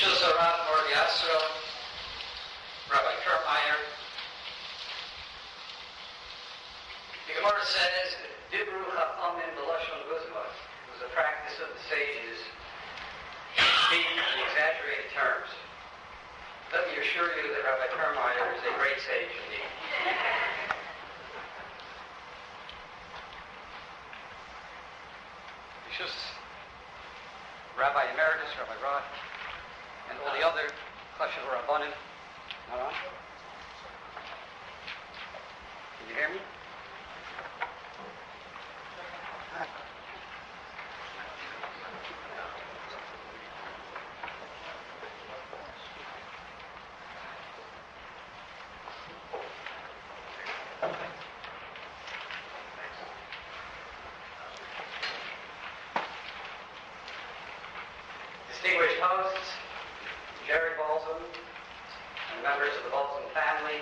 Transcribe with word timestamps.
Shilsa 0.00 0.32
Rav 0.32 0.56
Mordiyasro, 0.64 1.36
Rabbi 2.88 3.14
Kurmeyer. 3.20 3.76
The 7.28 7.36
Gemara 7.36 7.60
says, 7.68 8.16
Dibru 8.48 8.80
Chachamim 8.96 9.52
B'Lashon 9.60 10.00
Guzma 10.08 10.48
was 10.88 11.04
a 11.04 11.12
practice 11.12 11.60
of 11.60 11.68
the 11.76 11.82
sages 11.92 12.40
speaking 13.92 14.16
in 14.16 14.36
exaggerated 14.48 15.12
terms. 15.12 15.52
Let 16.72 16.88
me 16.88 16.96
assure 17.04 17.36
you 17.36 17.52
that 17.52 17.60
Rabbi 17.60 17.92
Kurmeyer 17.92 18.56
is 18.56 18.64
a 18.72 18.74
great 18.80 18.96
sage 19.04 19.36
indeed. 19.36 19.68
Just 25.92 26.16
Rabbi 27.76 28.16
Emeritus, 28.16 28.48
Rabbi 28.56 28.80
Roth, 28.80 29.04
and 30.10 30.18
all 30.26 30.34
the 30.34 30.46
other 30.46 30.68
Chashav 31.18 31.46
Rabbanim. 31.48 31.92
Can 35.98 36.08
you 36.08 36.14
hear 36.14 36.28
me? 36.28 36.40
Distinguished 58.50 59.00
hosts, 59.00 59.50
Jerry 60.46 60.76
Balsam, 60.76 61.16
and 61.16 62.42
members 62.42 62.76
of 62.76 62.84
the 62.84 62.90
Balsam 62.90 63.22
family, 63.32 63.80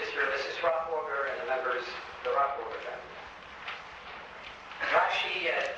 Mr. 0.00 0.24
and 0.24 0.32
Mrs. 0.34 0.58
Rockwater, 0.64 1.30
and 1.30 1.36
the 1.44 1.46
members 1.46 1.84
of 1.84 2.24
the 2.24 2.30
Rockwater 2.34 2.80
family. 2.82 3.14
Rashi 4.90 5.52
at 5.54 5.76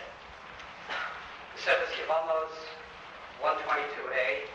Seves 2.23 2.55
122a 3.43 4.47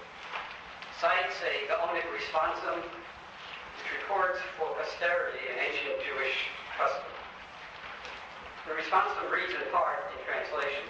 cites 1.03 1.35
a 1.43 1.67
Gaonic 1.67 2.07
responsum 2.15 2.79
which 2.79 3.91
records 3.91 4.39
for 4.55 4.71
posterity 4.79 5.51
an 5.51 5.59
ancient 5.59 5.99
Jewish 5.99 6.47
custom. 6.79 7.11
The 8.71 8.71
responsum 8.71 9.27
reads 9.27 9.51
in 9.51 9.67
part 9.75 9.99
in 10.15 10.19
translation. 10.23 10.87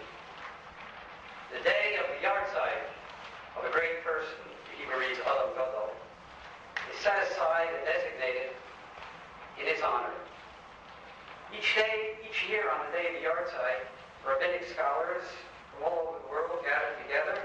The 1.49 1.65
day 1.65 1.97
of 1.97 2.05
the 2.13 2.21
yahrzeit 2.21 2.85
of 3.57 3.65
a 3.65 3.73
great 3.73 4.05
person, 4.05 4.37
the 4.69 4.77
Hebrew 4.77 5.01
reads 5.01 5.17
Adam 5.25 5.57
Gadol, 5.57 5.97
is 6.93 6.97
set 7.01 7.25
aside 7.25 7.73
and 7.73 7.89
designated 7.89 8.53
in 9.57 9.65
his 9.65 9.81
honor. 9.81 10.13
Each 11.49 11.73
day, 11.73 12.21
each 12.21 12.45
year 12.45 12.69
on 12.69 12.85
the 12.85 12.91
day 12.93 13.09
of 13.09 13.13
the 13.17 13.25
yahrzeit, 13.25 13.89
rabbinic 14.21 14.69
scholars 14.69 15.25
all 15.84 16.08
over 16.08 16.18
the 16.18 16.30
world 16.30 16.64
gather 16.64 16.94
together 17.02 17.42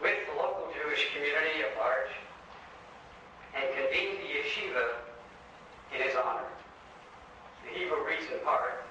with 0.00 0.16
the 0.28 0.34
local 0.36 0.68
Jewish 0.72 1.12
community 1.12 1.62
at 1.62 1.76
large 1.78 2.12
and 3.54 3.64
convene 3.74 4.16
the 4.22 4.28
yeshiva 4.38 4.86
in 5.94 6.02
his 6.02 6.14
honor. 6.16 6.46
The 7.64 7.78
Hebrew 7.78 8.06
reads 8.06 8.30
in 8.32 8.40
part, 8.44 8.84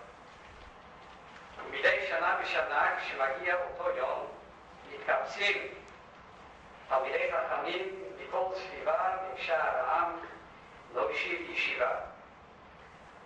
ומדי 1.57 2.07
שנה 2.09 2.39
בשנה 2.43 2.95
כשמגיע 2.99 3.55
אותו 3.55 3.89
יום 3.97 4.27
מתקבצים 4.93 5.57
תלמידי 6.89 7.31
חכמים 7.31 8.03
מכל 8.19 8.45
סביבה 8.55 9.17
בשער 9.35 9.77
העם 9.77 10.11
להושיב 10.93 11.49
ישיבה. 11.51 11.95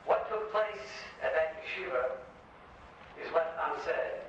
What 0.08 0.30
took 0.30 0.52
place 0.52 0.90
at 1.22 1.34
that 1.36 1.56
yeshiva 1.59 2.03
is 3.22 3.31
left 3.34 3.58
unsaid 3.66 4.28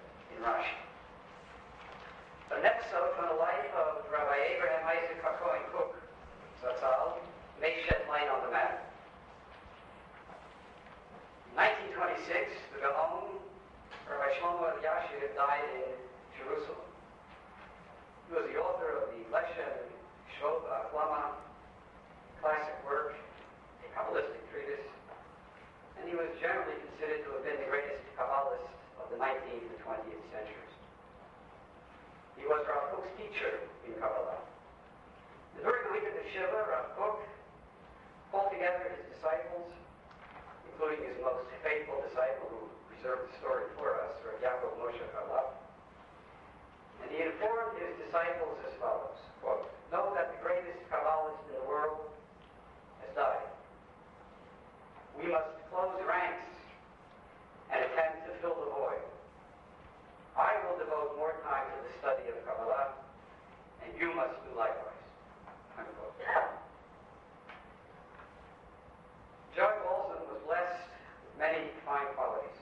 in 2.63 2.65
episode 2.65 3.13
from 3.13 3.29
the 3.29 3.37
life 3.37 3.69
of 3.77 4.01
Rabbi 4.09 4.57
Abraham 4.57 4.81
Isaac 4.87 5.21
Cohen 5.21 5.61
Kook, 5.69 5.93
Zatzal, 6.63 7.21
may 7.61 7.77
shed 7.85 8.01
light 8.09 8.25
on 8.31 8.41
the 8.47 8.51
matter. 8.55 8.81
In 11.53 11.59
1926, 11.93 12.49
the 12.73 12.81
Gaon 12.81 13.37
Rabbi 14.09 14.29
Shlomo 14.41 14.73
Eliashiv 14.73 15.37
died 15.37 15.69
in 15.75 15.91
Jerusalem. 16.33 16.87
He 18.29 18.31
was 18.33 18.49
the 18.49 18.57
author 18.57 19.05
of 19.05 19.13
the 19.13 19.21
Leshem 19.29 19.77
Shov 20.39 20.65
Lama 20.95 21.37
classic 22.41 22.79
work, 22.87 23.13
a 23.83 23.87
Kabbalistic 23.93 24.41
treatise, 24.49 24.87
and 25.99 26.09
he 26.09 26.15
was 26.15 26.27
generally 26.41 26.79
considered 26.89 27.21
to 27.27 27.29
have 27.37 27.43
been 27.45 27.59
the 27.59 27.69
greatest 27.69 28.01
Kabbalist 28.17 28.71
of 29.03 29.11
the 29.11 29.19
19th 29.19 29.67
and 29.67 29.79
20th 29.83 30.23
centuries. 30.31 30.73
He 32.43 32.51
was 32.51 32.59
Rav 32.67 32.91
Kook's 32.91 33.07
teacher 33.15 33.63
in 33.87 33.95
Kabbalah. 34.03 34.43
And 35.55 35.63
during 35.63 35.83
the 35.87 35.91
week 35.95 36.03
of 36.03 36.11
the 36.11 36.27
Shiva, 36.35 36.67
Rav 36.67 36.91
Kook 36.99 37.23
called 38.35 38.51
together 38.51 38.91
his 38.91 39.15
disciples, 39.15 39.71
including 40.67 41.07
his 41.07 41.15
most 41.23 41.47
faithful 41.63 42.03
disciple 42.03 42.51
who 42.51 42.67
preserved 42.91 43.31
the 43.31 43.33
story 43.39 43.63
for 43.79 43.95
us, 44.03 44.11
Rav 44.27 44.43
Yaakov 44.43 44.75
Moshe 44.75 44.99
Charlap. 45.15 45.55
And 46.99 47.15
he 47.15 47.23
informed 47.23 47.79
his 47.79 47.95
disciples 48.03 48.59
as 48.67 48.75
follows, 48.75 49.19
quote, 49.39 49.63
Know 49.87 50.11
that 50.17 50.35
the 50.35 50.39
greatest 50.43 50.83
Kabbalist 50.89 51.39
in 51.47 51.63
the 51.63 51.67
world 51.69 52.11
has 53.07 53.11
died. 53.15 53.47
We 55.15 55.31
must 55.31 55.47
close 55.71 55.95
ranks 56.03 56.49
and 57.71 57.87
attempt 57.87 58.27
to 58.27 58.35
fill 58.43 58.57
the 58.59 58.71
void. 58.73 59.03
I 60.33 60.57
will 60.65 60.77
devote 60.81 61.13
more 61.17 61.37
time 61.45 61.69
to 61.69 61.77
the 61.85 61.93
study 62.01 62.25
of 62.33 62.41
Kabbalah, 62.41 62.97
and 63.85 63.93
you 64.01 64.09
must 64.17 64.33
do 64.41 64.57
likewise. 64.57 65.05
Unquote. 65.77 66.17
Joy 69.55 69.73
Olson 69.85 70.25
was 70.25 70.41
blessed 70.49 70.89
with 71.21 71.33
many 71.37 71.69
fine 71.85 72.09
qualities. 72.17 72.57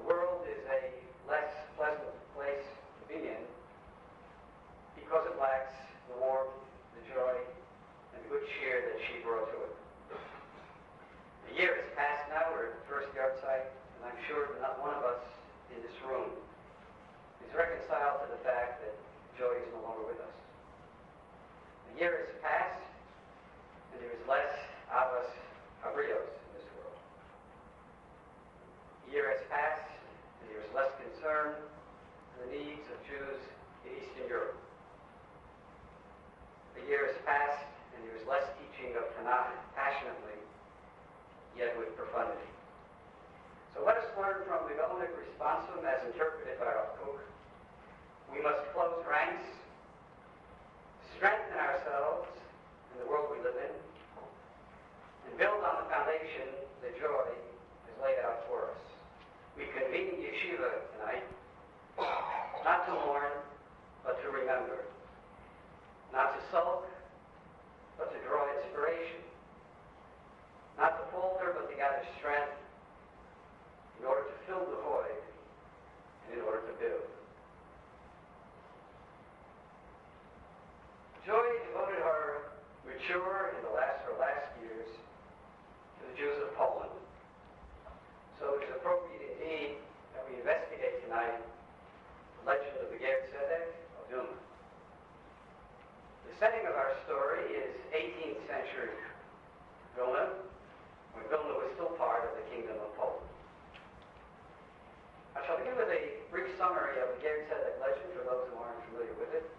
The 0.00 0.08
world 0.08 0.48
is 0.48 0.64
a 0.72 0.96
less 1.28 1.52
pleasant 1.76 2.16
place 2.32 2.64
to 2.64 3.02
be 3.12 3.28
in 3.28 3.44
because 4.96 5.28
it 5.28 5.36
lacks 5.36 5.76
the 6.08 6.16
warmth, 6.16 6.56
the 6.96 7.04
joy, 7.12 7.36
and 8.16 8.24
the 8.24 8.28
good 8.32 8.48
cheer 8.56 8.88
that 8.88 8.98
she 9.04 9.20
brought 9.20 9.52
to 9.52 9.58
it. 9.68 9.74
A 11.52 11.60
year 11.60 11.76
has 11.76 11.88
passed 11.92 12.24
now, 12.32 12.48
we're 12.56 12.72
at 12.72 12.80
the 12.80 12.88
first 12.88 13.12
yahrzeit, 13.12 13.68
and 13.68 14.00
I'm 14.08 14.16
sure 14.24 14.48
that 14.48 14.64
not 14.64 14.80
one 14.80 14.96
of 14.96 15.04
us 15.04 15.20
in 15.76 15.80
this 15.80 15.96
room 16.04 16.32
is 17.44 17.50
reconciled 17.56 18.24
to 18.24 18.28
the 18.32 18.40
fact 18.44 18.84
that 18.84 18.94
joy 19.40 19.56
is 19.56 19.68
no 19.72 19.80
longer 19.84 20.04
with 20.04 20.20
us. 20.20 20.36
A 22.02 22.04
year 22.04 22.26
has 22.26 22.34
passed, 22.42 22.82
and 23.94 24.02
there 24.02 24.10
is 24.10 24.18
less 24.26 24.50
Ahavas 24.90 25.30
Habrios 25.86 26.34
in 26.34 26.50
this 26.58 26.66
world. 26.74 26.98
A 29.06 29.08
year 29.14 29.30
has 29.30 29.38
passed, 29.46 29.86
and 30.42 30.50
there 30.50 30.66
is 30.66 30.70
less 30.74 30.90
concern 30.98 31.54
for 31.54 32.42
the 32.42 32.58
needs 32.58 32.82
of 32.90 32.98
Jews 33.06 33.38
in 33.86 33.94
Eastern 34.02 34.26
Europe. 34.26 34.58
A 36.74 36.82
year 36.90 37.06
has 37.06 37.14
passed, 37.22 37.70
and 37.94 38.02
there 38.02 38.18
is 38.18 38.26
less 38.26 38.50
teaching 38.58 38.98
of 38.98 39.06
Tanakh 39.22 39.54
passionately, 39.78 40.42
yet 41.54 41.70
with 41.78 41.94
profundity. 41.94 42.50
So 43.78 43.86
let 43.86 44.02
us 44.02 44.10
learn 44.18 44.42
from 44.50 44.66
the 44.66 44.74
Gaonic 44.74 45.14
responsum 45.14 45.86
as 45.86 46.02
interpreted 46.10 46.58
by 46.58 46.66
Rav 46.66 46.98
Kook. 46.98 47.22
We 48.34 48.42
must 48.42 48.58
close 48.74 48.98
ranks, 49.06 49.46
strengthen 51.22 51.54
ourselves 51.54 52.26
in 52.90 52.98
the 52.98 53.06
world 53.06 53.30
we 53.30 53.38
live 53.46 53.54
in, 53.54 53.70
and 55.30 55.38
build 55.38 55.62
on 55.62 55.84
the 55.84 55.86
foundation 55.86 56.50
that 56.82 56.98
joy 56.98 57.30
has 57.86 57.94
laid 58.02 58.18
out 58.26 58.42
for 58.50 58.66
us. 58.74 58.82
We 59.54 59.70
convene 59.70 60.18
yeshiva 60.18 60.82
tonight, 60.98 61.22
not 62.66 62.90
to 62.90 62.92
mourn, 63.06 63.38
but 64.02 64.18
to 64.26 64.34
remember. 64.34 64.82
Not 66.10 66.34
to 66.34 66.40
sulk, 66.50 66.90
but 67.96 68.10
to 68.10 68.18
draw 68.26 68.42
inspiration. 68.58 69.22
Not 70.74 70.98
to 70.98 71.04
falter, 71.14 71.54
but 71.54 71.70
to 71.70 71.76
gather 71.78 72.02
strength 72.18 72.58
in 74.00 74.06
order 74.10 74.26
to 74.26 74.36
fill 74.50 74.66
the 74.66 74.82
void 74.82 75.22
and 76.26 76.40
in 76.40 76.42
order 76.42 76.66
to 76.66 76.74
build. 76.82 77.06
Joy 81.22 81.46
devoted 81.70 82.02
her 82.02 82.50
mature 82.82 83.54
in 83.54 83.62
the 83.62 83.70
last 83.70 84.02
her 84.10 84.18
last 84.18 84.50
years 84.58 84.90
to 84.90 86.02
the 86.10 86.16
Jews 86.18 86.34
of 86.42 86.50
Poland. 86.58 86.90
So 88.40 88.58
it 88.58 88.66
is 88.66 88.82
the 93.02 94.14
of 94.14 94.30
the 96.22 96.32
setting 96.38 96.62
of 96.70 96.78
our 96.78 96.94
story 97.02 97.42
is 97.50 97.74
18th 97.90 98.38
century 98.46 98.94
Vilna, 99.98 100.38
when 101.10 101.26
Vilna 101.26 101.58
was 101.58 101.66
still 101.74 101.98
part 101.98 102.22
of 102.22 102.38
the 102.38 102.46
Kingdom 102.54 102.78
of 102.78 102.94
Poland. 102.94 103.26
I 105.34 105.42
shall 105.42 105.58
begin 105.58 105.74
with 105.74 105.90
a 105.90 106.22
brief 106.30 106.54
summary 106.54 107.02
of 107.02 107.10
the 107.10 107.18
Ger 107.26 107.42
Tzedek 107.50 107.82
legend 107.82 108.06
for 108.14 108.22
those 108.22 108.46
who 108.54 108.62
aren't 108.62 108.78
familiar 108.86 109.18
with 109.18 109.34
it. 109.34 109.50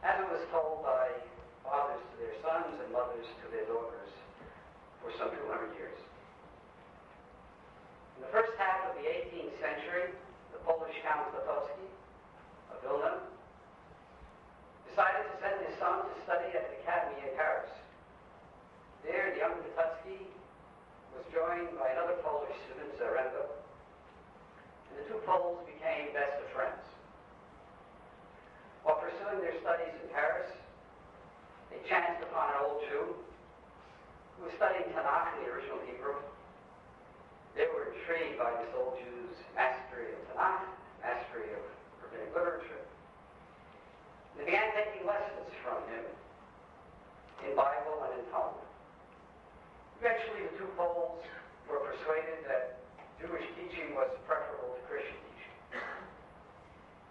As 0.00 0.16
it 0.16 0.28
was 0.32 0.48
told 0.48 0.80
by 0.80 1.12
fathers 1.60 2.00
to 2.00 2.14
their 2.24 2.36
sons 2.40 2.72
and 2.80 2.88
mothers 2.88 3.28
to 3.44 3.46
their 3.52 3.68
daughters 3.68 4.08
for 5.04 5.12
some 5.20 5.28
200 5.28 5.76
years. 5.76 6.00
In 8.16 8.24
the 8.24 8.32
first 8.32 8.56
half 8.56 8.88
of 8.88 8.96
the 8.96 9.04
18th 9.04 9.60
century, 9.60 10.16
the 10.56 10.60
Polish 10.64 10.96
Count 11.04 11.28
Potocki 11.36 11.97
Vilna 12.82 13.22
decided 14.90 15.24
to 15.30 15.34
send 15.42 15.56
his 15.66 15.74
son 15.78 16.06
to 16.06 16.14
study 16.26 16.50
at 16.54 16.66
an 16.66 16.74
academy 16.82 17.22
in 17.22 17.32
Paris. 17.38 17.70
There, 19.06 19.30
the 19.34 19.38
young 19.38 19.56
Potocki 19.62 20.26
was 21.14 21.24
joined 21.30 21.74
by 21.78 21.94
another 21.94 22.18
Polish 22.22 22.54
student, 22.66 22.92
Zaremba, 22.98 23.46
and 23.46 24.94
the 24.98 25.04
two 25.06 25.22
Poles 25.22 25.62
became 25.66 26.10
best 26.12 26.38
of 26.42 26.50
friends. 26.50 26.82
While 28.82 28.98
pursuing 28.98 29.40
their 29.44 29.54
studies 29.60 29.94
in 30.02 30.08
Paris, 30.10 30.50
they 31.70 31.78
chanced 31.86 32.22
upon 32.24 32.50
an 32.50 32.58
old 32.64 32.82
Jew 32.88 33.06
who 34.38 34.50
was 34.50 34.54
studying 34.56 34.90
Tanakh 34.94 35.36
in 35.36 35.46
the 35.46 35.48
original 35.52 35.78
Hebrew. 35.86 36.18
They 37.54 37.66
were 37.70 37.94
intrigued 37.94 38.38
by 38.38 38.50
this 38.62 38.72
old 38.74 38.98
Jew's 38.98 39.36
mastery 39.54 40.14
of 40.14 40.20
Tanakh, 40.32 40.66
mastery 41.02 41.54
of 41.54 41.62
literature. 42.34 42.82
They 44.36 44.44
began 44.46 44.70
taking 44.72 45.06
lessons 45.06 45.50
from 45.66 45.82
him 45.90 46.06
in 47.42 47.56
Bible 47.58 48.06
and 48.06 48.22
in 48.22 48.24
Talmud. 48.30 48.62
Eventually, 49.98 50.46
the 50.46 50.54
two 50.62 50.70
Poles 50.78 51.22
were 51.66 51.82
persuaded 51.82 52.46
that 52.46 52.78
Jewish 53.18 53.44
teaching 53.58 53.98
was 53.98 54.06
preferable 54.30 54.78
to 54.78 54.82
Christian 54.86 55.18
teaching. 55.34 55.58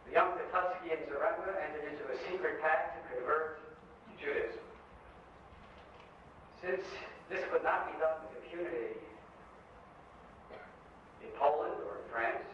The 0.07 0.13
young 0.15 0.39
Potocki 0.39 0.95
and 0.95 1.03
Zaremba 1.11 1.51
entered 1.51 1.91
into 1.91 2.07
a 2.07 2.15
secret 2.31 2.63
pact 2.63 2.95
to 2.95 2.99
convert 3.11 3.59
to 3.59 4.11
Judaism. 4.15 4.63
Since 6.63 6.87
this 7.27 7.43
could 7.51 7.63
not 7.63 7.91
be 7.91 7.99
done 7.99 8.23
with 8.23 8.39
impunity 8.39 8.95
in 11.19 11.29
Poland 11.35 11.75
or 11.83 11.99
in 11.99 12.05
France, 12.07 12.47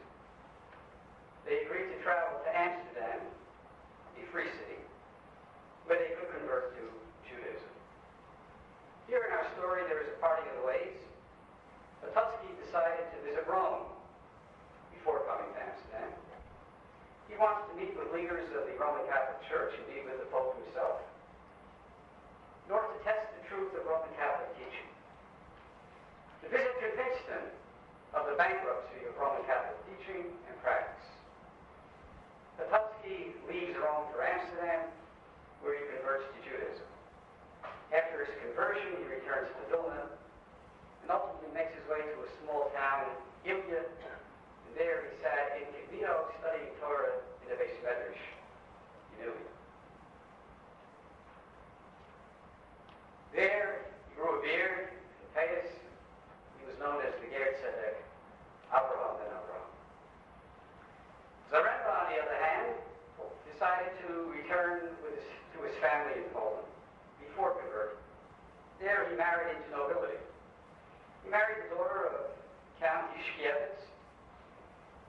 they 1.43 1.67
agreed 1.67 1.91
to 1.91 1.99
travel 2.03 2.39
to 2.43 2.49
Amsterdam, 2.55 3.19
a 4.15 4.23
free 4.31 4.47
city, 4.47 4.79
where 5.85 5.99
they 5.99 6.15
could 6.15 6.31
convert 6.39 6.75
to 6.79 6.83
Judaism. 7.27 7.73
Here 9.11 9.27
in 9.27 9.31
our 9.35 9.47
story, 9.59 9.83
there 9.91 9.99
is 9.99 10.09
a 10.11 10.17
parting 10.23 10.47
of 10.55 10.63
the 10.63 10.65
ways. 10.67 10.99
Potocki 11.99 12.51
decided 12.63 13.07
to 13.11 13.17
visit 13.27 13.43
Rome 13.47 13.87
before 14.95 15.23
coming 15.27 15.47
to 15.51 15.59
Amsterdam. 15.59 16.11
He 17.27 17.35
wants 17.35 17.67
to 17.71 17.73
meet 17.75 17.95
with 17.95 18.11
leaders 18.15 18.47
of 18.55 18.67
the 18.67 18.75
Roman 18.79 19.03
Catholic 19.07 19.39
Church 19.47 19.75
and 19.75 19.83
meet 19.91 20.03
with 20.07 20.19
the 20.19 20.29
Pope 20.31 20.55
himself 20.63 21.03
in 22.67 22.71
order 22.71 22.87
to 22.95 22.99
test 23.03 23.27
the 23.35 23.43
truth 23.51 23.75
of 23.75 23.83
Roman 23.83 24.11
Catholic 24.15 24.47
teaching. 24.55 24.87
The 26.43 26.49
visit 26.51 26.73
convinced 26.79 27.27
him 27.27 27.45
of 28.15 28.27
the 28.31 28.35
bankruptcy 28.39 29.03
of 29.07 29.15
Roman 29.19 29.43
Catholic 29.43 29.75
teaching 29.87 30.31
and 30.47 30.55
practice. 30.63 31.12
Potocki 32.57 33.33
leaves 33.49 33.75
Rome 33.77 34.07
for 34.13 34.21
Amsterdam, 34.21 34.85
where 35.61 35.73
he 35.73 35.83
converts 35.97 36.25
to 36.33 36.39
Judaism. 36.45 36.85
After 37.93 38.25
his 38.25 38.33
conversion, 38.41 38.97
he 39.01 39.05
returns 39.05 39.49
to 39.53 39.63
Vilna 39.69 40.09
and 41.03 41.11
ultimately 41.11 41.51
makes 41.53 41.73
his 41.75 41.85
way 41.89 42.01
to 42.01 42.17
a 42.23 42.29
small 42.41 42.71
town, 42.73 43.05
Ilya, 43.45 43.83
and 43.83 44.71
there 44.73 45.05
he 45.05 45.11
sat 45.21 45.59
in 45.59 45.67
incognito 45.67 46.31
studying 46.39 46.73
Torah 46.79 47.21
in 47.43 47.47
the 47.51 47.57
Beis 47.59 47.75
Medrash 47.83 48.23
in 49.13 49.29
Ilya. 49.29 49.51
There, 53.35 53.85
he 54.09 54.15
grew 54.15 54.39
a 54.39 54.41
beard, 54.41 54.89
and 54.93 55.29
pious. 55.33 55.69
He 56.57 56.65
was 56.65 56.77
known 56.79 57.01
as 57.01 57.13
the 57.19 57.27
Ger 57.29 57.57
Tzedek, 57.61 57.97
Abraham 58.73 59.17
ben 59.21 59.29
Abraham. 59.29 59.69
Zaremba, 61.51 61.91
on 61.93 62.05
the 62.09 62.17
other 62.21 62.32
to 64.53 64.59
return 64.61 64.93
with 65.01 65.17
his, 65.17 65.25
to 65.57 65.65
his 65.65 65.73
family 65.81 66.21
in 66.21 66.29
Poland 66.29 66.69
before 67.17 67.57
converting. 67.57 67.97
There 68.77 69.09
he 69.09 69.17
married 69.17 69.57
into 69.57 69.69
nobility. 69.73 70.21
He 71.25 71.33
married 71.33 71.65
the 71.65 71.73
daughter 71.73 72.13
of 72.13 72.29
Count 72.77 73.09
Yushkiewicz, 73.17 73.81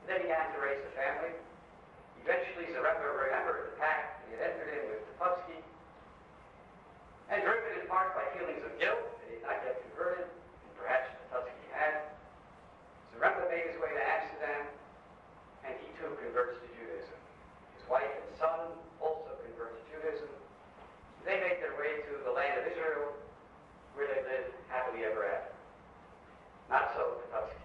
then 0.08 0.24
began 0.24 0.48
to 0.54 0.58
raise 0.64 0.80
the 0.80 0.94
family. 0.96 1.34
Eventually, 2.24 2.72
Zaremba 2.72 3.04
remembered 3.04 3.68
the 3.68 3.76
pact 3.76 4.24
he 4.24 4.38
had 4.38 4.56
entered 4.56 4.70
in 4.72 4.82
with 4.88 5.04
Potocki, 5.20 5.60
and 7.28 7.44
driven 7.44 7.84
in 7.84 7.84
part 7.84 8.16
by 8.16 8.24
feelings 8.38 8.64
of 8.64 8.72
guilt 8.80 8.96
that 8.96 9.26
he 9.28 9.36
had 9.36 9.44
not 9.44 9.60
yet 9.60 9.76
converted, 9.90 10.24
and 10.24 10.72
perhaps 10.80 11.12
Potocki 11.28 11.52
had, 11.74 12.16
Zaremba 13.12 13.44
made 13.52 13.68
his 13.68 13.76
way 13.76 13.92
to 13.92 14.00
Amsterdam, 14.00 14.64
and 15.68 15.76
he 15.84 15.92
too 16.00 16.16
converts 16.16 16.56
to 16.64 16.68
Judaism. 16.78 17.18
His 17.76 17.84
wife 17.92 18.08
and 18.08 18.32
son 18.40 18.72
also 19.02 19.33
They 20.04 21.40
make 21.40 21.64
their 21.64 21.72
way 21.80 22.04
to 22.04 22.12
the 22.28 22.32
land 22.36 22.60
of 22.60 22.68
Israel, 22.68 23.16
where 23.96 24.04
they 24.04 24.20
live 24.20 24.52
happily 24.68 25.08
ever 25.08 25.24
after. 25.24 25.56
Not 26.68 26.92
so 26.92 27.24
Potocki. 27.24 27.56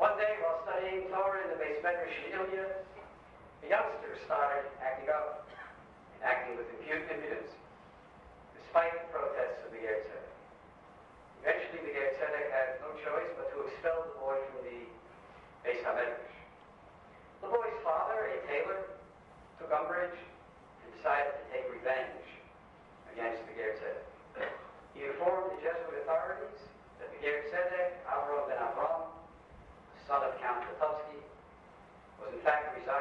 One 0.00 0.16
day, 0.16 0.40
while 0.40 0.64
studying 0.64 1.12
Torah 1.12 1.44
in 1.44 1.52
the 1.52 1.60
Beis 1.60 1.84
Medrash 1.84 2.16
in 2.24 2.40
Ilya, 2.40 2.64
a 2.64 3.66
youngster 3.68 4.16
started 4.24 4.64
acting 4.80 5.12
up 5.12 5.44
and 6.16 6.24
acting 6.24 6.56
with 6.56 6.72
impudence 6.80 7.52
despite 8.56 8.96
the 8.96 9.12
protests 9.12 9.60
of 9.68 9.76
the 9.76 9.84
Tzedek. 9.84 10.32
Eventually, 11.44 11.84
the 11.84 11.92
Tzedek 11.92 12.48
had 12.48 12.80
no 12.80 12.96
choice 13.04 13.28
but 13.36 13.52
to 13.52 13.68
expel 13.68 14.08
the 14.08 14.16
boy 14.16 14.40
from 14.40 14.64
the 14.64 14.88
Beis 15.68 15.84
HaMedrash. 15.84 16.32
The 17.44 17.52
boy's 17.52 17.76
father, 17.84 18.32
a 18.32 18.40
tailor, 18.48 18.96
took 19.60 19.68
umbrage 19.68 20.16
decided 21.02 21.34
to 21.34 21.44
take 21.50 21.66
revenge 21.66 22.22
against 23.10 23.42
the 23.50 23.58
Ger 23.58 23.74
He 24.94 25.02
informed 25.02 25.50
the 25.50 25.58
Jesuit 25.58 26.06
authorities 26.06 26.62
that 27.02 27.10
the 27.10 27.18
Ger 27.18 27.42
Tzedek, 27.50 28.06
Avram 28.06 28.46
ben 28.46 28.62
Avram, 28.62 29.10
son 30.06 30.22
of 30.22 30.38
Count 30.38 30.62
Potocki, 30.62 31.18
was 32.22 32.30
in 32.30 32.38
fact 32.46 32.78
residing 32.78 32.91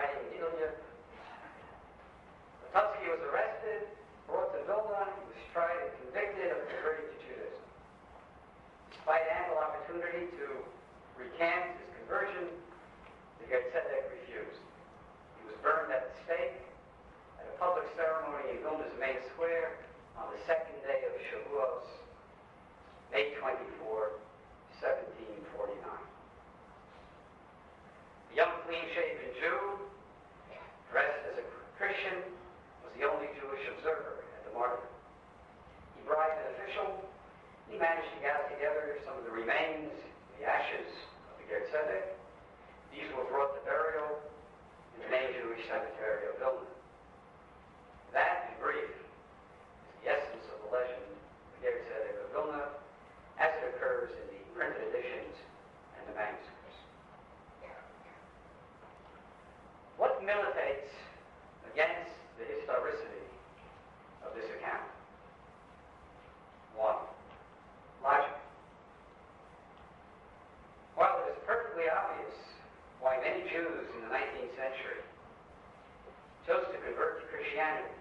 standard. 77.71 77.95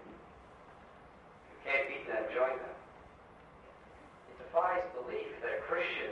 You 1.47 1.57
can't 1.63 1.85
beat 1.87 2.05
them, 2.07 2.23
join 2.35 2.55
them. 2.59 2.75
It 4.31 4.35
defies 4.43 4.83
belief 4.99 5.31
that 5.41 5.51
a 5.55 5.61
Christian 5.67 6.10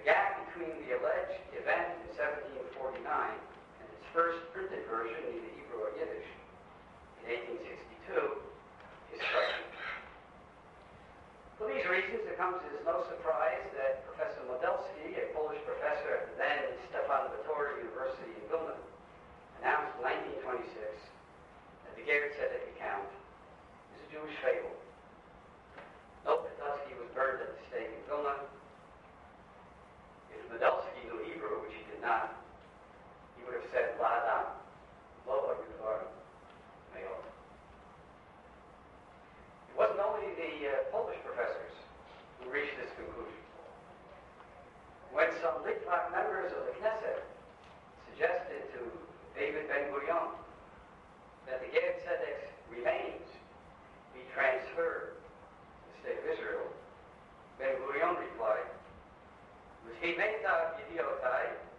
The 0.00 0.16
gap 0.16 0.48
between 0.48 0.72
the 0.88 0.96
alleged 0.96 1.44
event 1.52 1.92
in 2.08 2.16
1749 2.72 3.04
and 3.04 3.86
its 3.92 4.06
first 4.16 4.40
printed 4.56 4.88
version 4.88 5.20
in 5.28 5.44
Hebrew 5.60 5.76
or 5.76 5.92
Yiddish 5.92 6.24
in 7.20 7.36
1862 8.08 8.08
is 9.12 9.20
striking. 9.20 9.68
For 11.60 11.68
these 11.68 11.84
reasons, 11.84 12.24
it 12.32 12.40
comes 12.40 12.64
as 12.64 12.80
no 12.88 13.04
surprise 13.12 13.60
that 13.76 14.08
Professor 14.08 14.40
Modelski, 14.48 15.20
a 15.20 15.36
Polish 15.36 15.60
professor 15.68 16.24
at 16.24 16.32
the 16.32 16.34
then 16.40 16.80
Stefan 16.88 17.36
Batory 17.36 17.84
University 17.84 18.40
in 18.40 18.44
Vilna, 18.48 18.80
announced 19.60 20.00
in 20.00 20.32
1926 20.48 20.80
that 20.80 21.92
the 22.00 22.08
Ger 22.08 22.32
Tzedek 22.40 22.72
account 22.72 23.04
is 23.92 24.00
a 24.00 24.16
Jewish 24.16 24.32
fable 24.40 24.79
he 32.10 33.46
would 33.46 33.54
have 33.54 33.70
said, 33.70 33.94
Vada, 33.94 34.50
Loba 35.30 35.54
Yudorum, 35.62 36.10
Mayor. 36.90 37.22
It 39.70 39.74
wasn't 39.78 40.02
only 40.02 40.34
the 40.34 40.52
uh, 40.66 40.90
Polish 40.90 41.22
professors 41.22 41.74
who 42.42 42.50
reached 42.50 42.74
this 42.82 42.90
conclusion. 42.98 43.38
When 45.14 45.30
some 45.38 45.62
Litvak 45.62 46.10
members 46.10 46.50
of 46.50 46.66
the 46.66 46.74
Knesset 46.82 47.22
suggested 48.10 48.66
to 48.74 48.80
David 49.38 49.70
Ben-Gurion 49.70 50.34
that 51.46 51.62
the 51.62 51.70
Ger 51.70 51.94
Tzedek's 52.02 52.50
remains 52.74 53.26
be 54.14 54.26
transferred 54.34 55.14
to 55.14 55.86
the 55.86 55.96
state 56.02 56.18
of 56.18 56.26
Israel, 56.26 56.66
Ben-Gurion 57.62 58.18
replied, 58.18 58.66
V'chimeta 59.86 60.74
yidiotai 60.74 61.69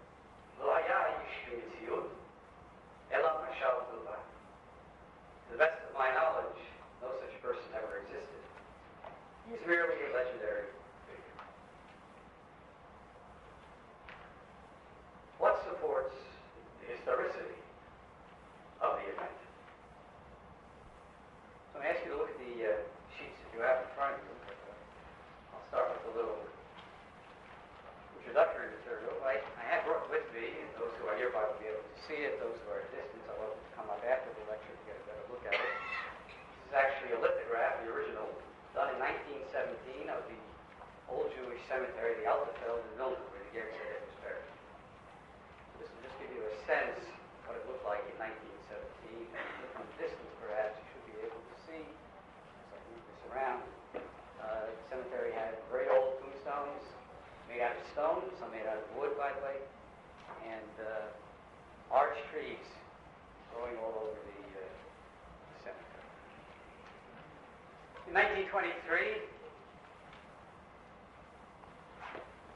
to 5.51 5.58
the 5.58 5.58
best 5.58 5.84
of 5.84 5.94
my 5.98 6.08
knowledge, 6.15 6.58
no 7.01 7.12
such 7.20 7.36
person 7.44 7.65
ever 7.75 8.00
existed. 8.01 8.41
He 9.50 9.56
is 9.60 9.63
merely 9.68 10.00
a 10.00 10.10
legendary 10.15 10.72
figure. 11.06 11.38
What 15.39 15.60
supports 15.68 16.15
the 16.80 16.96
historicity 16.96 17.50
1923, 68.12 69.24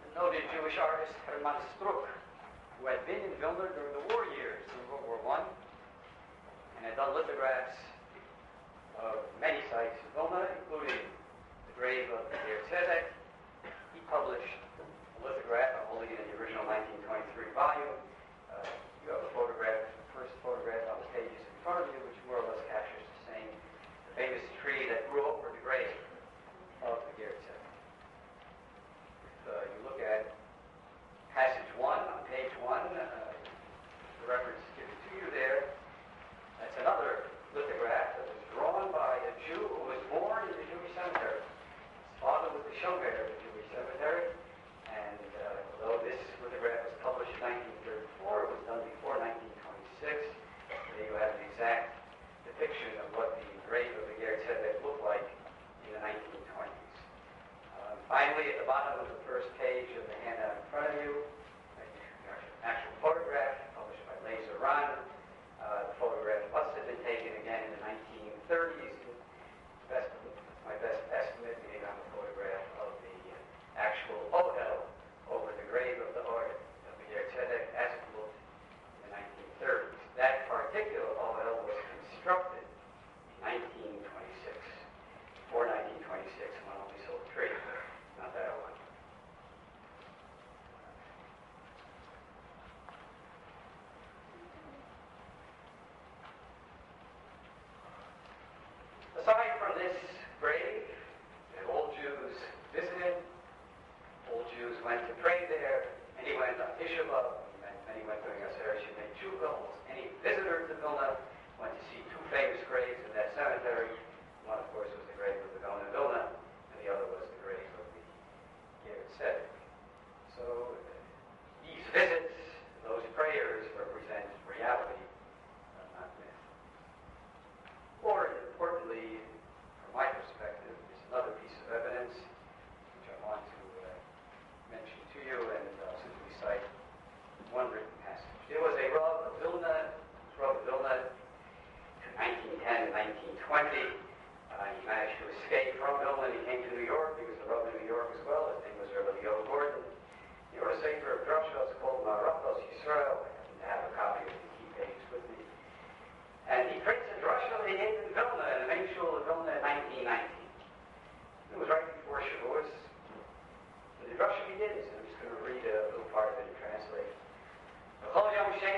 the 0.04 0.10
noted 0.20 0.44
Jewish 0.52 0.76
artist 0.76 1.16
Hermann 1.24 1.56
Struck, 1.80 2.12
who 2.76 2.92
had 2.92 3.00
been 3.08 3.24
in 3.24 3.32
Vilna 3.40 3.72
during 3.72 3.96
the 3.96 4.04
war 4.12 4.28
years 4.36 4.60
in 4.68 4.84
World 4.92 5.08
War 5.08 5.40
I 5.40 5.48
and 6.76 6.84
had 6.84 7.00
done 7.00 7.16
lithographs 7.16 7.80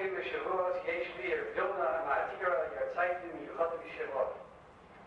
Yeshvi 0.08 0.24
v'Shavuos 0.24 0.80
Yeshvi 0.88 1.36
er 1.36 1.52
Vilna 1.52 2.08
Ma'atira 2.08 2.72
Yartzaitim 2.72 3.44
Yuchatu 3.44 3.76
Shavuot. 4.00 4.40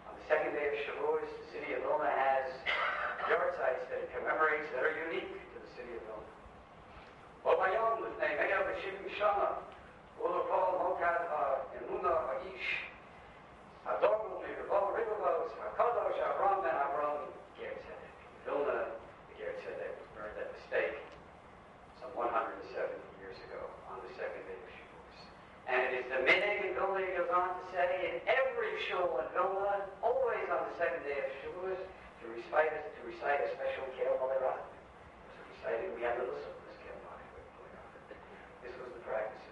On 0.04 0.12
the 0.12 0.25
second 0.28 0.52
day 0.52 0.69
of 0.69 0.76
Shavuos, 0.85 1.25
the 1.25 1.47
city 1.57 1.73
of 1.73 1.80
Vilna 1.80 2.04
has 2.04 2.52
Yartzites 3.25 3.88
that 3.88 4.04
it 4.04 4.12
commemorates 4.12 4.69
that 4.76 4.85
are 4.85 4.92
unique 5.09 5.33
to 5.33 5.57
the 5.57 5.71
city 5.73 5.97
of 5.97 6.04
Vilna. 6.04 6.28
Obayom 7.49 8.04
Lifnei 8.04 8.45
Me'el 8.45 8.61
B'Shivim 8.69 9.09
Shana 9.16 9.64
Ulapol 10.21 10.85
Mokad 10.85 11.33
Ha'emuna 11.33 12.12
Ha'ish 12.28 12.92
Adormu 13.88 14.45
Mirvol 14.45 15.00
Rivalos 15.00 15.52
Ha'kadosh 15.64 16.21
Avram 16.28 16.61
and 16.61 16.76
Avram 16.76 17.25
Ger 17.57 17.73
Tzedek. 17.73 18.16
Vilna, 18.45 18.92
the 19.33 19.35
Ger 19.40 19.57
burned 20.12 20.37
at 20.37 20.52
the 20.52 20.61
stake 20.69 21.00
some 22.04 22.12
170 22.12 22.69
years 23.16 23.40
ago 23.49 23.64
on 23.88 23.97
the 24.04 24.12
second 24.21 24.45
day 24.45 24.59
and 25.70 25.78
it 25.86 26.02
is 26.02 26.06
the 26.10 26.18
meaning 26.26 26.66
of 27.22 27.30
on 27.30 27.54
to 27.54 27.64
say 27.70 27.86
in 28.10 28.18
every 28.26 28.74
shul 28.90 29.22
and 29.22 29.30
villa, 29.30 29.86
always 30.02 30.46
on 30.50 30.66
the 30.66 30.74
second 30.74 30.98
day 31.06 31.14
of 31.22 31.30
Shavuos, 31.38 31.78
to 31.78 32.24
recite, 32.26 32.74
a, 32.74 32.80
to 32.90 33.00
recite 33.06 33.38
a 33.38 33.48
special 33.54 33.86
Kale 33.94 34.18
Balerah. 34.18 34.58
So 34.58 35.38
recited, 35.54 35.94
we 35.94 36.02
had 36.02 36.18
listen 36.18 36.26
little 36.26 36.42
this 36.66 36.78
Kale 36.82 36.98
This 38.66 38.74
was 38.82 38.90
the 38.98 39.02
practice 39.06 39.50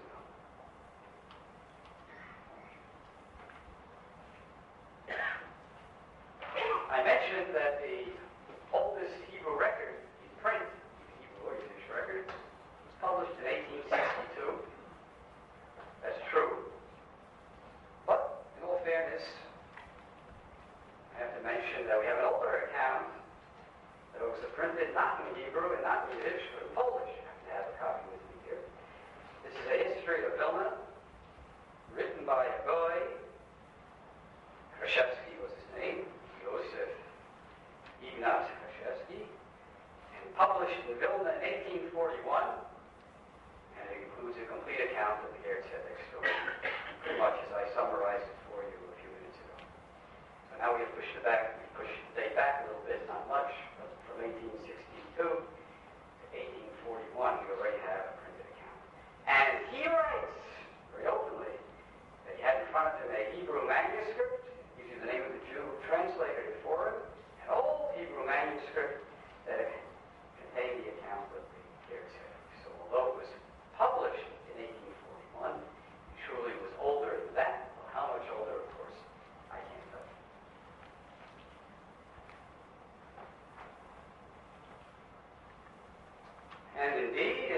And 86.79 86.95
indeed, 86.95 87.51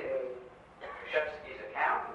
in 0.80 0.88
Shevsky's 1.12 1.60
account, 1.68 2.09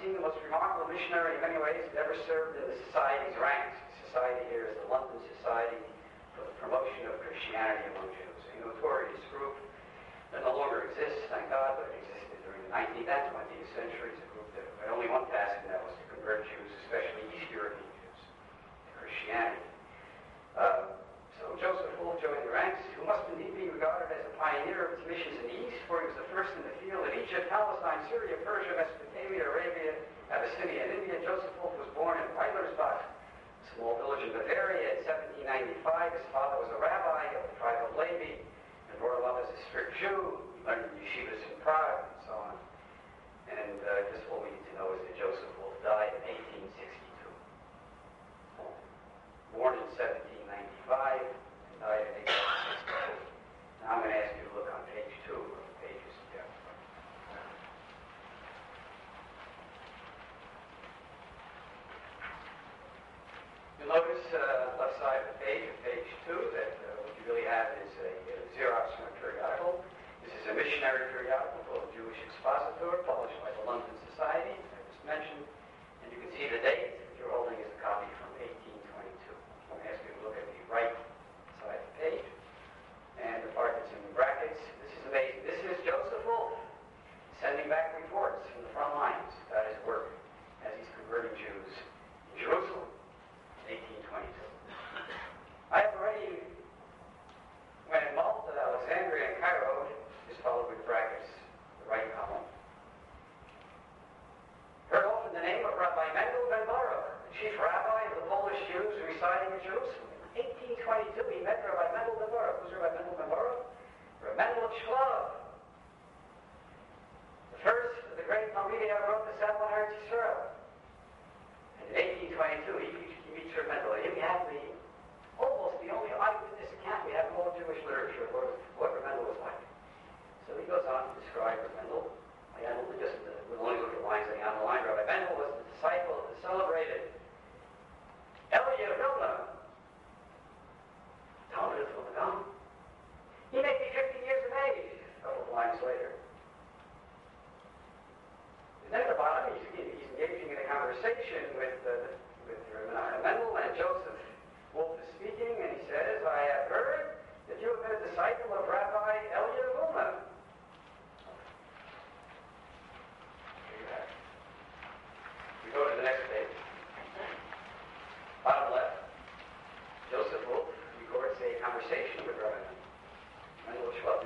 seen 0.00 0.16
the 0.16 0.24
most 0.24 0.40
remarkable 0.48 0.88
missionary 0.88 1.36
in 1.36 1.40
many 1.44 1.60
ways 1.60 1.84
that 1.92 2.00
ever 2.00 2.16
served 2.24 2.56
in 2.56 2.64
the 2.72 2.78
society's 2.88 3.36
ranks. 3.36 3.76
The 3.76 4.08
society 4.08 4.48
here 4.48 4.72
is 4.72 4.76
the 4.80 4.88
London 4.88 5.20
Society 5.36 5.76
for 6.32 6.48
the 6.48 6.54
Promotion 6.56 7.04
of 7.12 7.20
Christianity 7.20 7.89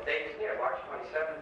date 0.04 0.28
is 0.28 0.36
near, 0.38 0.56
March 0.60 0.76
27, 0.84 1.40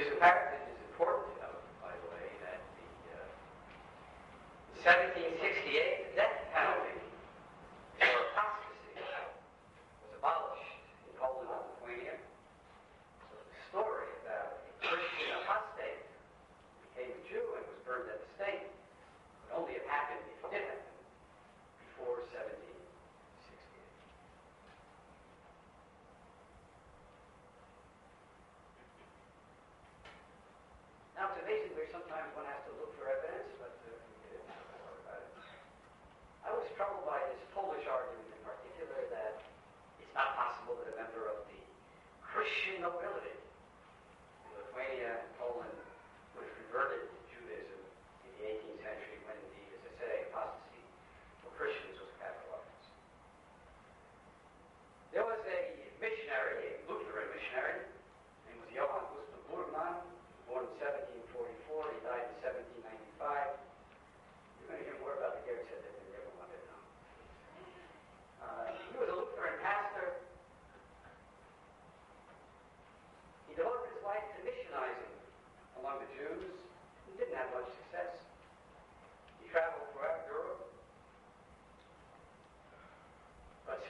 is 0.00 0.10
the 0.10 0.16
fact 0.20 0.47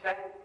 but 0.08 0.37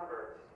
converts 0.00 0.49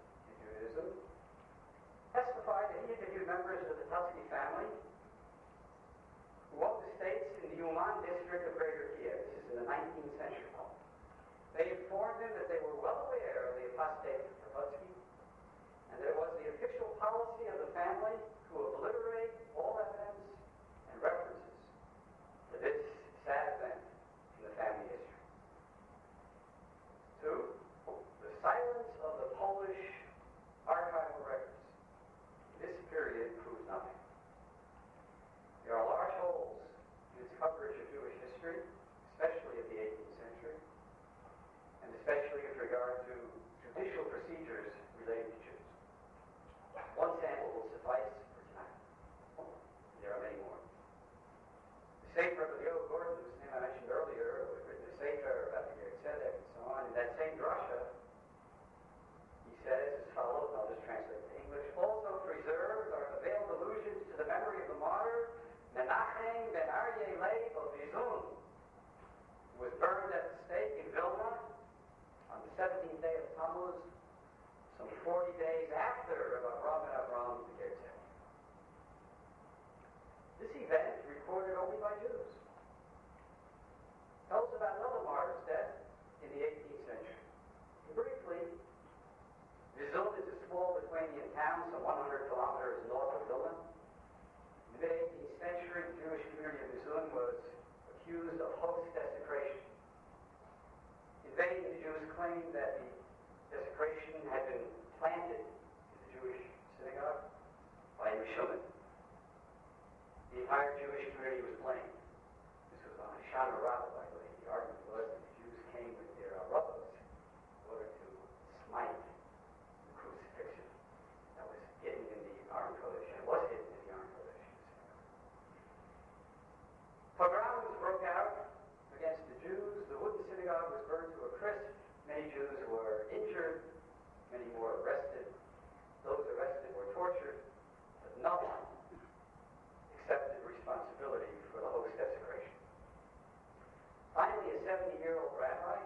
rabbi, 145.55 145.79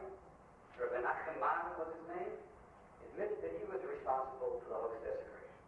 Rabbi 0.81 0.98
Nachman 1.04 1.76
was 1.76 1.90
his 1.92 2.07
name, 2.09 2.35
admitted 3.12 3.38
that 3.44 3.52
he 3.61 3.64
was 3.68 3.81
responsible 3.85 4.62
for 4.64 4.68
the 4.72 4.78
host 4.78 5.00
desecration. 5.04 5.59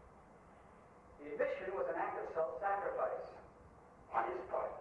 The 1.20 1.26
admission 1.36 1.68
was 1.76 1.84
an 1.92 2.00
act 2.00 2.16
of 2.16 2.32
self-sacrifice 2.32 3.28
on 4.16 4.22
his 4.32 4.40
part, 4.48 4.72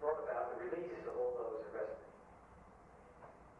brought 0.00 0.24
about 0.24 0.56
the 0.56 0.64
release 0.64 1.04
of 1.04 1.20
all 1.20 1.36
those 1.36 1.60
arrested. 1.74 2.08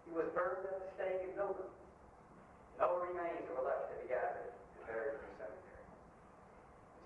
He 0.09 0.11
was 0.17 0.29
burned 0.33 0.65
at 0.65 0.81
the 0.81 0.89
stake 0.97 1.29
in 1.29 1.37
Milton. 1.37 1.69
No 2.81 3.05
remains 3.05 3.45
were 3.53 3.67
left 3.67 3.93
to 3.93 3.95
be 4.01 4.07
gathered 4.09 4.55
and 4.55 4.83
buried 4.87 5.19
in 5.19 5.23
the 5.29 5.33
cemetery. 5.37 5.87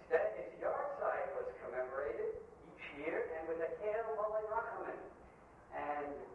Instead, 0.05 0.27
his 0.39 0.53
yard 0.61 0.89
site 1.01 1.33
was 1.41 1.49
commemorated 1.65 2.39
each 2.71 2.87
year 3.03 3.33
and 3.41 3.49
with 3.49 3.65
a 3.65 3.73
candle 3.81 4.15
while 4.21 4.37
they 4.37 4.43
and 5.73 6.32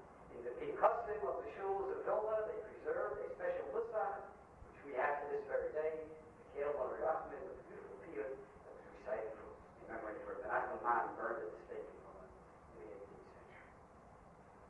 the 0.55 0.71
custom 0.79 1.19
of 1.27 1.43
the 1.43 1.49
shuls 1.59 1.91
of 1.91 2.07
Vilna, 2.07 2.47
they 2.47 2.59
preserved 2.71 3.19
a 3.19 3.27
special 3.35 3.67
listan, 3.75 4.23
which 4.71 4.79
we 4.87 4.91
have 4.95 5.19
to 5.19 5.25
this 5.35 5.43
very 5.51 5.67
day, 5.75 5.99
the 5.99 6.45
Kale 6.55 6.71
Mother 6.79 7.03
Ahmed 7.03 7.35
with 7.35 7.59
a 7.59 7.63
beautiful 7.67 7.95
piyut 8.07 8.31
that 8.31 8.71
was 8.71 8.87
recited 8.95 9.35
in 9.35 9.85
memory 9.91 10.15
for 10.23 10.39
Menachem 10.39 10.79
Nachman 10.79 11.11
burned 11.19 11.43
at 11.43 11.51
the 11.51 11.61
stake 11.67 11.83
in 11.83 11.99
Vilna 11.99 12.23
in 12.23 12.75
the 12.79 12.87
18th 12.95 13.27
century. 13.35 13.67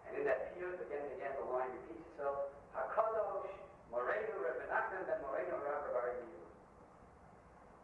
And 0.10 0.12
in 0.18 0.24
that 0.26 0.40
piyut, 0.58 0.82
again 0.82 1.04
and 1.06 1.13
again, 1.22 1.34
the 1.38 1.46
line 1.46 1.70
repeats 1.70 2.02
itself, 2.10 2.50
HaKadosh, 2.74 3.54
Moreinu 3.94 4.34
Reb 4.42 4.58
Nachman 4.74 5.06
and 5.06 5.20
Moreinu 5.22 5.62
Rabbi 5.62 5.90
Bar 5.94 6.10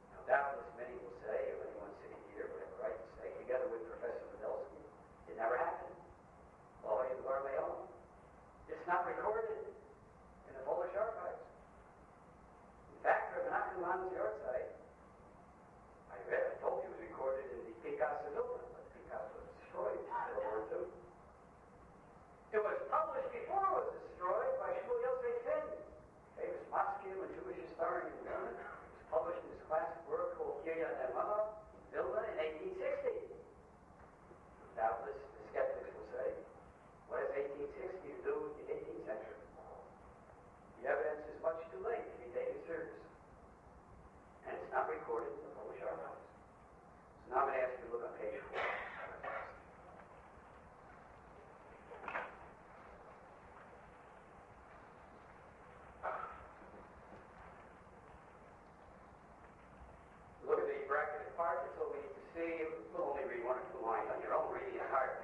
Now 0.09 0.21
doubtless 0.25 0.65
many 0.81 0.97
will 0.97 1.13
say, 1.21 1.53
or 1.53 1.69
anyone 1.69 1.93
sitting 2.01 2.21
here 2.33 2.49
would 2.49 2.65
have 2.65 2.73
a 2.73 2.89
right 2.89 2.97
to 2.97 3.09
say, 3.21 3.29
together 3.37 3.69
with 3.69 3.85
Professor 3.85 4.25
Medelsky, 4.33 4.81
it 5.29 5.37
never 5.37 5.61
happened. 5.61 5.92
Boy 6.83 7.07
and 7.09 7.21
Gormeo. 7.23 7.87
It's 8.67 8.83
not 8.87 9.07
recorded 9.07 9.63
in 10.47 10.51
the 10.51 10.63
Polish 10.67 10.91
archives. 10.99 11.39
In 12.91 12.99
fact, 12.99 13.31
Rabinachin 13.35 13.83
Hans 13.83 14.11
Yortzai, 14.11 14.59
I 16.11 16.15
read, 16.27 16.43
I 16.43 16.55
told 16.59 16.83
you 16.83 16.91
it 16.91 16.99
was 16.99 17.01
recorded 17.07 17.47
in 17.55 17.59
the 17.71 17.73
Picasso 17.83 18.27
Dublin, 18.35 18.67
but 18.75 18.83
Picasso 18.91 19.39
destroyed 19.63 20.03
the 20.03 20.41
words 20.43 20.69
of 20.75 20.81
it. 20.87 20.93
It 22.53 22.61
was 22.61 22.79
published 22.91 23.31
in 23.31 23.42
bracketed 60.93 61.33
parts, 61.33 61.65
until 61.73 61.89
we 61.89 62.05
see, 62.37 62.69
we'll 62.93 63.17
only 63.17 63.25
read 63.25 63.41
one 63.41 63.57
or 63.57 63.65
two 63.73 63.81
lines 63.81 64.05
on 64.13 64.21
your 64.21 64.37
own 64.37 64.53
reading 64.53 64.77
at 64.77 64.93
heart. 64.93 65.22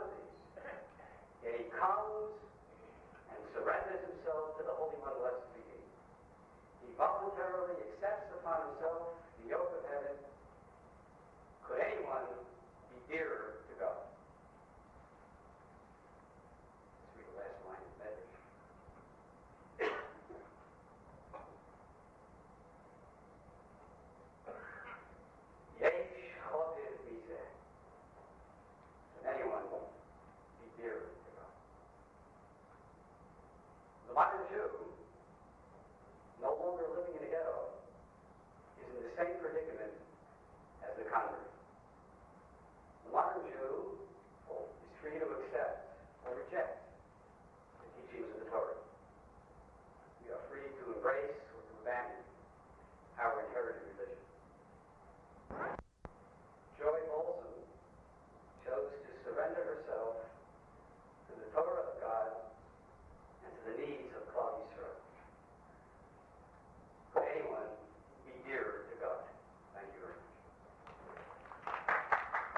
Yet 1.44 1.54
he 1.58 1.66
comes 1.72 2.32
and 3.32 3.40
surrenders 3.56 4.02
himself 4.06 4.56
to 4.58 4.62
the 4.64 4.74
Holy 4.76 4.96
One 5.00 5.16
blessed 5.20 5.46
be 5.56 5.60
He. 5.66 5.80
He 6.84 6.88
voluntarily 6.96 7.76
accepts 7.90 8.30
upon 8.40 8.70
himself 8.70 9.16
the 9.40 9.50
yoke 9.52 9.72
of 9.74 9.82
heaven. 9.88 10.16
Could 11.66 11.80
anyone 11.80 12.26
be 12.92 12.98
dearer 13.10 13.64
to 13.68 13.72
God? 13.80 14.00